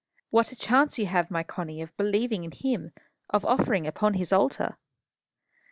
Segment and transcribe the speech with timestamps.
[0.31, 2.91] What a chance you have, my Connie, of believing in him,
[3.29, 4.79] of offering upon his altar!"